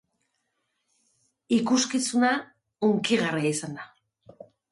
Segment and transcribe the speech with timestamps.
[1.57, 2.31] Ikuskizuna
[2.87, 3.87] hunkigarria izan da.